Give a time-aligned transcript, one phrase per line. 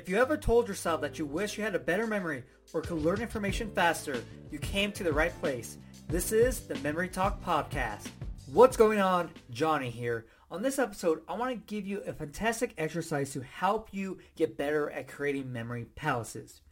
[0.00, 3.02] If you ever told yourself that you wish you had a better memory or could
[3.02, 5.76] learn information faster, you came to the right place.
[6.08, 8.08] This is the Memory Talk Podcast.
[8.50, 9.28] What's going on?
[9.50, 10.24] Johnny here.
[10.50, 14.56] On this episode, I want to give you a fantastic exercise to help you get
[14.56, 16.62] better at creating memory palaces.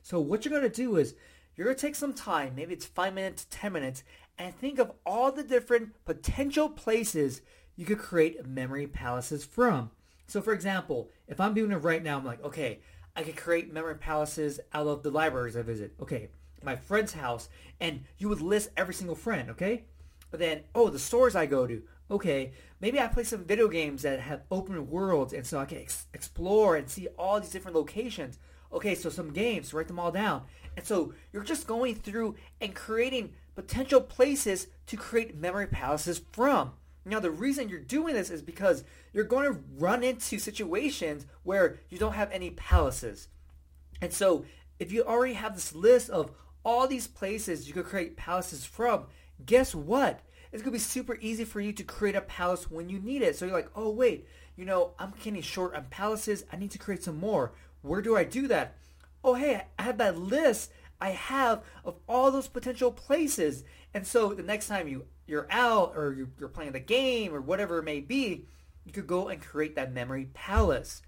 [0.00, 1.14] So what you're going to do is
[1.56, 4.02] you're going to take some time, maybe it's 5 minutes, 10 minutes,
[4.38, 7.42] and think of all the different potential places
[7.76, 9.90] you could create memory palaces from.
[10.28, 12.80] So for example, if I'm doing it right now, I'm like, okay,
[13.16, 15.94] I could create memory palaces out of the libraries I visit.
[16.00, 16.28] Okay,
[16.62, 17.48] my friend's house,
[17.80, 19.86] and you would list every single friend, okay?
[20.30, 21.82] But then, oh, the stores I go to.
[22.10, 25.78] Okay, maybe I play some video games that have open worlds, and so I can
[25.78, 28.38] ex- explore and see all these different locations.
[28.72, 30.42] Okay, so some games, write them all down.
[30.76, 36.72] And so you're just going through and creating potential places to create memory palaces from.
[37.08, 41.78] Now, the reason you're doing this is because you're going to run into situations where
[41.88, 43.28] you don't have any palaces.
[44.00, 44.44] And so
[44.78, 46.30] if you already have this list of
[46.64, 49.06] all these places you could create palaces from,
[49.44, 50.20] guess what?
[50.52, 53.22] It's going to be super easy for you to create a palace when you need
[53.22, 53.36] it.
[53.36, 56.44] So you're like, oh, wait, you know, I'm getting short on palaces.
[56.52, 57.52] I need to create some more.
[57.82, 58.76] Where do I do that?
[59.24, 60.70] Oh, hey, I have that list
[61.00, 63.64] I have of all those potential places.
[63.94, 67.78] And so the next time you you're out or you're, playing the game or whatever
[67.78, 68.46] it may be,
[68.84, 71.02] you could go and create that memory palace.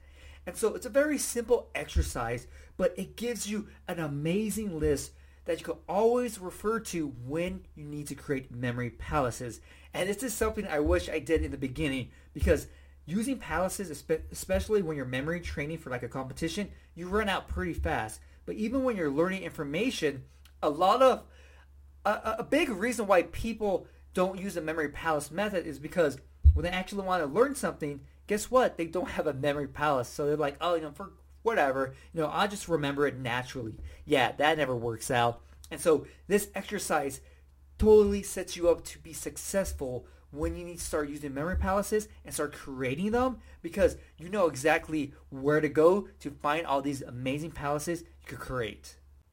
[0.47, 2.47] And so it's a very simple exercise,
[2.77, 5.13] but it gives you an amazing list
[5.47, 9.61] that you can always refer to when you need to create memory palaces.
[9.95, 12.69] And this is something I wish I did in the beginning because
[13.07, 17.73] using palaces, especially when you're memory training for like a competition, you run out pretty
[17.73, 18.21] fast.
[18.47, 20.25] But even when you're learning information,
[20.63, 21.25] a lot of
[22.05, 26.19] a, a big reason why people don't use the memory palace method is because
[26.55, 28.77] when they actually want to learn something, guess what?
[28.77, 30.09] They don't have a memory palace.
[30.09, 33.75] So they're like, oh, you know, for whatever, you know, I'll just remember it naturally.
[34.05, 35.41] Yeah, that never works out.
[35.71, 37.21] And so this exercise
[37.79, 42.09] totally sets you up to be successful when you need to start using memory palaces
[42.25, 47.03] and start creating them because you know exactly where to go to find all these
[47.03, 48.97] amazing palaces you could create.